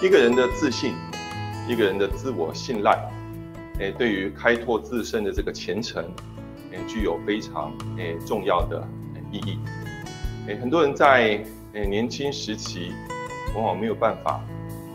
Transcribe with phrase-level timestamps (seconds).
[0.00, 0.94] 一个人的自信，
[1.68, 3.08] 一个人的自我信赖，
[3.78, 6.04] 诶，对于开拓自身的这个前程，
[6.72, 8.86] 诶，具有非常诶重要的
[9.30, 9.58] 意义。
[10.48, 11.44] 诶，很多人在
[11.74, 12.92] 诶年轻时期，
[13.54, 14.42] 往往没有办法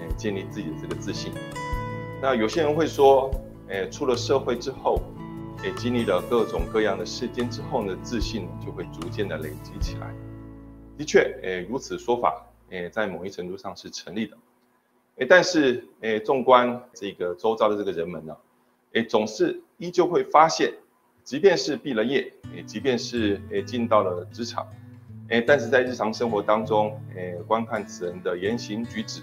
[0.00, 1.32] 诶建立自己的这个自信。
[2.20, 3.30] 那有些人会说，
[3.68, 5.02] 诶，出了社会之后，
[5.64, 10.14] 诶，经历了各种各样的事件之后呢，自信就会逐渐的累积起来。
[10.96, 14.36] 的确，诶，如此说法，诶，在某一程度上是成立的。
[15.28, 18.36] 但是，诶，纵观这个周遭的这个人们呢，
[18.92, 20.72] 诶，总是依旧会发现，
[21.22, 24.66] 即便是毕了业，诶，即便是诶进到了职场，
[25.28, 29.20] 诶，但是在日常生活当中，诶，观看此人的言行举止，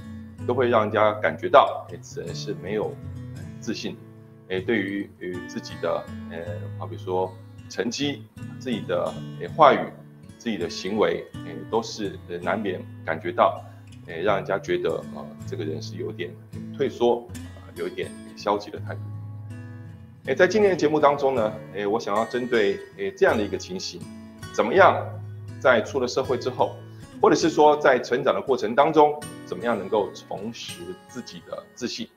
[0.48, 2.94] 都会让人家感觉到，诶，此人是没有
[3.60, 3.98] 自信，
[4.50, 6.38] 诶，对于与自己的，呃，
[6.78, 7.34] 好比说
[7.70, 8.24] 成绩、
[8.60, 9.80] 自己的诶话语、
[10.38, 13.64] 自己的行为，诶，都是难免感觉到。
[14.10, 16.32] 诶，让人家觉得呃，这个人是有点
[16.76, 19.02] 退缩，啊，有一点消极的态度。
[20.26, 24.02] 诶，在今天的节目当中呢，诶，我想要针对诶这样的一个情形，
[24.54, 25.08] 怎么样
[25.60, 26.76] 在出了社会之后，
[27.22, 32.08] 或者是说在成长的过程当中，怎么样能够重拾自己的自信，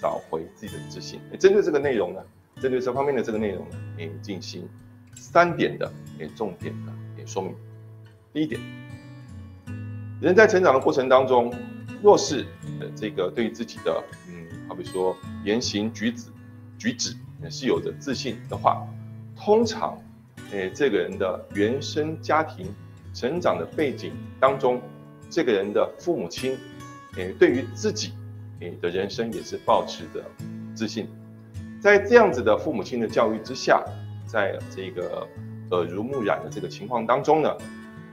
[0.00, 1.20] 找回自己的自信？
[1.38, 2.20] 针对这个内容呢，
[2.60, 4.68] 针对这方面的这个内容呢，诶，进行
[5.14, 7.54] 三点的诶重点的诶说明。
[8.32, 8.60] 第一点。
[10.22, 11.52] 人在成长的过程当中，
[12.00, 12.46] 若是
[12.78, 16.30] 呃这个对于自己的嗯，好比说言行举止
[16.78, 18.86] 举止也是有着自信的话，
[19.36, 19.98] 通常，
[20.52, 22.72] 诶这个人的原生家庭
[23.12, 24.80] 成长的背景当中，
[25.28, 26.56] 这个人的父母亲，
[27.16, 28.12] 诶对于自己
[28.60, 30.22] 诶的人生也是保持着
[30.72, 31.08] 自信，
[31.80, 33.84] 在这样子的父母亲的教育之下，
[34.24, 35.26] 在这个
[35.72, 37.52] 耳濡目染的这个情况当中呢。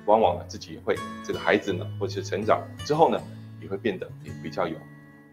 [0.10, 3.22] 往往呢，自己也会这个孩子呢，或者是成长之后呢，
[3.62, 4.76] 也会变得也比较有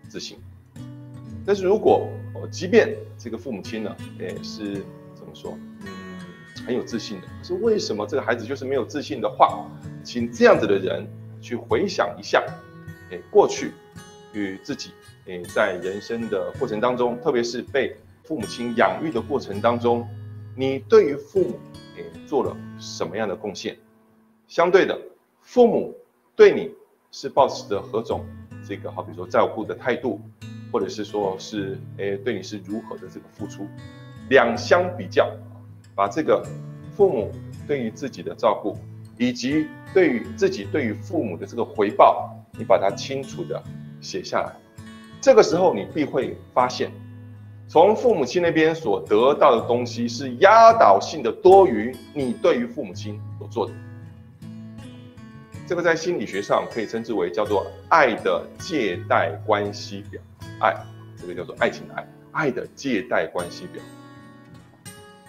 [0.06, 0.36] 自信。
[1.46, 2.10] 但是如果，
[2.50, 4.74] 即便这个父母亲呢，也是
[5.14, 5.88] 怎么说，嗯，
[6.66, 9.64] 很有自信的，可是为什么这个孩子就是没有自信的话，
[10.04, 11.06] 请这样子的人
[11.40, 12.44] 去回想一下，
[13.10, 13.72] 诶，过去
[14.34, 14.90] 与自己
[15.24, 20.06] 诶，在人生的过程当中，特别是被父母亲养育的过程当中，
[20.54, 21.58] 你对于父母
[21.96, 23.74] 诶做了什么样的贡献？
[24.48, 24.96] 相对的，
[25.42, 25.94] 父母
[26.36, 26.70] 对你
[27.10, 28.24] 是保持着何种
[28.66, 30.20] 这个好比说照顾的态度，
[30.72, 33.66] 或者是说是诶对你是如何的这个付出，
[34.30, 35.28] 两相比较，
[35.94, 36.44] 把这个
[36.96, 37.32] 父母
[37.66, 38.78] 对于自己的照顾，
[39.18, 43.60] 以及对于自己对于父母的这个回报，你把它清楚的
[44.00, 44.54] 写下来，
[45.20, 46.92] 这个时候你必会发现，
[47.66, 53.72] 从父母亲那边所得到的东西是压倒性的多于你对于父母亲所做的。
[55.66, 60.22] 这个在心理学上可以称之为叫做爱的借贷关系表，
[60.60, 60.76] 爱
[61.16, 63.82] 这个叫做爱情的爱，爱的借贷关系表。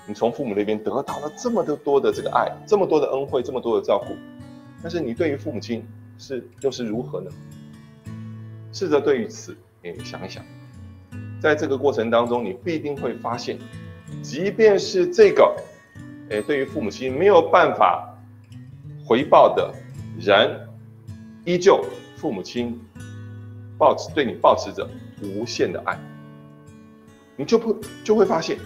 [0.05, 4.15] 你从父母那边得到了这么的多的这个爱，这么多的恩惠，这么多的照顾，
[4.83, 5.83] 但是你对于父母亲
[6.19, 7.31] 是又是如何呢？
[8.71, 10.45] 试着对于此，诶想一想，
[11.41, 13.57] 在这个过程当中，你必定会发现，
[14.21, 15.55] 即便是这个，
[16.29, 18.15] 诶对于父母亲没有办法
[19.03, 19.73] 回报的。
[20.19, 20.67] 人
[21.45, 21.85] 依旧，
[22.15, 22.79] 父母亲
[23.77, 24.89] 保持对你保持着
[25.21, 25.97] 无限的爱，
[27.35, 28.57] 你就不就会发现，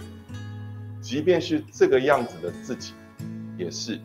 [1.00, 2.94] 即便是这个样子的自己，
[3.58, 4.00] 也是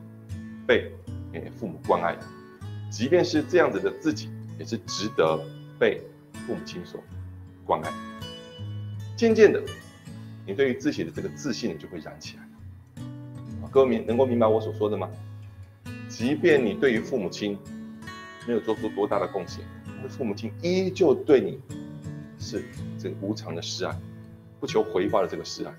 [0.68, 0.92] 被
[1.32, 2.22] 诶父母关爱的；
[2.92, 4.30] 即便是这样子的自己，
[4.60, 5.40] 也是值得
[5.80, 6.02] 被
[6.46, 7.02] 父母亲所
[7.66, 7.92] 关爱。
[9.16, 9.64] 渐渐的，
[10.46, 12.44] 你对于自己的这个自信就会燃起来。
[13.72, 15.10] 各位明能够明白我所说的吗？
[16.18, 17.56] 即便你对于父母亲
[18.48, 19.64] 没有做出多大的贡献，
[20.10, 21.60] 父母亲依旧对你
[22.40, 22.66] 是
[22.98, 23.96] 这个无偿的示爱，
[24.60, 25.72] 不求回报的这个示爱。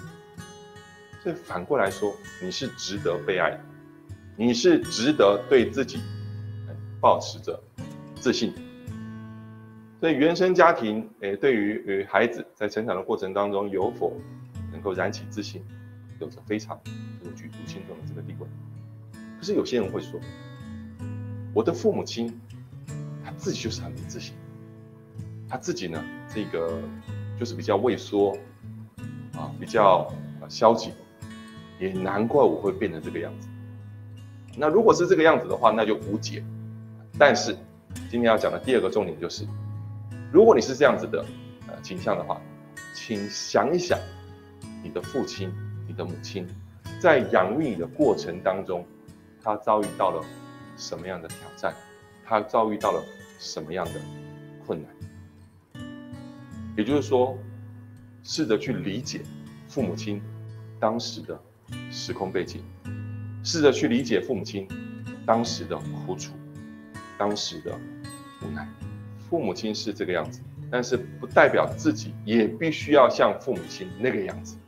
[1.25, 3.61] 所以反过来说，你是值得被爱的，
[4.37, 5.99] 你是值得对自己
[7.01, 7.61] 保持着
[8.21, 8.55] 自信。
[9.99, 14.17] 所以原生家庭，诶，对于与孩子在成长的过程当中有否
[14.71, 15.65] 能够燃起自信，
[16.21, 16.81] 有着非常
[17.19, 18.47] 这个举足轻重的这个地位。
[19.39, 20.19] 可是有些人会说，
[21.55, 22.41] 我的父母亲
[23.25, 24.35] 他自己就是很没自信，
[25.49, 26.05] 他自己呢，
[26.35, 26.83] 这个
[27.39, 28.37] 就是比较畏缩，
[29.35, 30.13] 啊，比较
[30.49, 30.93] 消极，
[31.79, 33.49] 也难怪我会变成这个样子。
[34.57, 36.43] 那如果是这个样子的话，那就无解。
[37.17, 37.57] 但是
[38.11, 39.47] 今天要讲的第二个重点就是，
[40.33, 41.25] 如果你是这样子的
[41.69, 42.41] 呃倾向的话，
[42.93, 43.97] 请想一想，
[44.83, 45.49] 你的父亲、
[45.87, 46.45] 你的母亲
[47.01, 48.85] 在养育你的过程当中。
[49.49, 50.23] 他遭遇到了
[50.77, 51.75] 什么样的挑战？
[52.23, 53.03] 他遭遇到了
[53.39, 53.93] 什么样的
[54.67, 55.83] 困难？
[56.77, 57.35] 也就是说，
[58.23, 59.23] 试着去理解
[59.67, 60.21] 父母亲
[60.79, 61.41] 当时的
[61.91, 62.63] 时空背景，
[63.43, 64.69] 试着去理解父母亲
[65.25, 66.35] 当时的苦楚，
[67.17, 67.75] 当时的
[68.43, 68.69] 无奈。
[69.31, 74.59] 父母亲是这个样子，但是不代表自己也必须要像父母亲那个样子，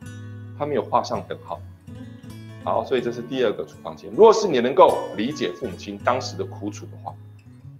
[0.57, 1.61] 他没有画上等号。
[2.63, 4.09] 好，所以这是第二个处方签。
[4.11, 7.11] 如果是你能够理解父母亲当时的苦楚的话，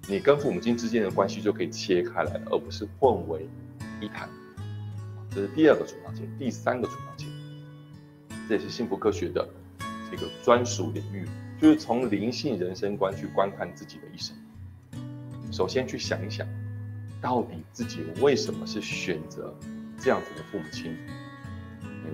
[0.08, 3.48] 你跟父母亲之间的关系就可以切开来了，而不是混为
[4.02, 4.28] 一谈。
[5.30, 6.28] 这是第二个处方签。
[6.40, 7.30] 第三个处方签，
[8.50, 9.48] 这也是幸福科学的
[10.10, 11.28] 这个专属领域，
[11.62, 14.36] 就是从灵性人生观去观看自己的一生。
[15.52, 16.48] 首先去想一想，
[17.22, 19.54] 到底自己为什么是选择
[20.00, 20.98] 这样子的父母亲，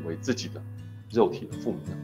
[0.06, 0.62] 为自己的
[1.10, 1.96] 肉体的父母呢？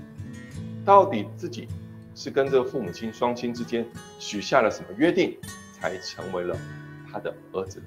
[0.86, 1.68] 到底自己
[2.14, 3.86] 是跟这个父母亲双亲之间
[4.20, 5.38] 许下了什么约定，
[5.72, 6.58] 才成为了
[7.10, 7.82] 他的儿子？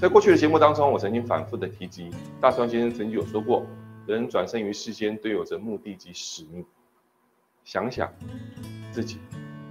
[0.00, 2.08] 在过去的节目当中，我曾经反复的提及，
[2.40, 3.66] 大川先生曾经有说过，
[4.06, 6.64] 人转生于世间都有着目的及使命。
[7.62, 8.10] 想想
[8.90, 9.18] 自己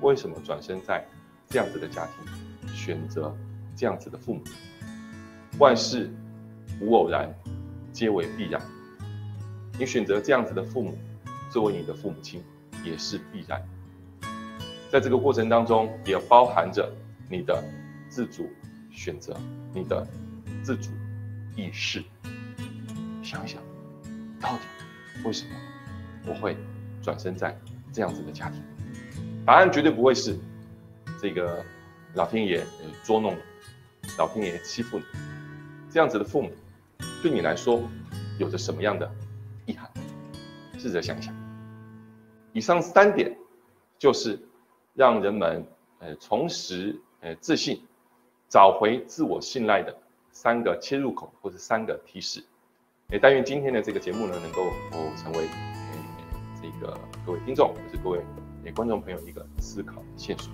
[0.02, 1.04] 为什么转生在
[1.48, 3.36] 这样子的家庭，选择
[3.76, 4.44] 这样子的父母，
[5.58, 6.08] 万事
[6.80, 7.34] 无偶然，
[7.92, 8.62] 皆为必然。
[9.80, 10.96] 你选择这样子的父母。
[11.50, 12.44] 作为你的父母亲，
[12.84, 13.62] 也是必然。
[14.92, 16.92] 在这个过程当中，也包含着
[17.30, 17.64] 你的
[18.10, 18.50] 自主
[18.92, 19.36] 选择，
[19.74, 20.08] 你的
[20.64, 20.90] 自主
[21.56, 22.04] 意识。
[23.24, 23.62] 想一想，
[24.40, 24.64] 到底
[25.24, 25.52] 为什么
[26.26, 26.58] 我会
[27.02, 27.56] 转生在
[27.92, 28.64] 这样子的家庭？
[29.46, 30.38] 答案绝对不会是
[31.22, 31.64] 这个
[32.14, 32.66] 老天爷
[33.04, 35.06] 捉弄你，老天爷欺负你。
[35.92, 36.52] 这样子的父母，
[37.22, 37.82] 对你来说
[38.38, 39.12] 有着什么样的？
[40.80, 41.36] 试着想一想。
[42.54, 43.38] 以上三点，
[43.98, 44.40] 就是
[44.94, 45.64] 让人们
[46.00, 47.84] 呃重拾呃自信，
[48.48, 49.96] 找回自我信赖的
[50.32, 52.44] 三个切入口或者三个提示。
[53.10, 54.62] 也但愿今天的这个节目呢，能够
[55.18, 58.22] 成为呃这个各位听众或者各位
[58.74, 60.52] 观众朋友一个思考的线索。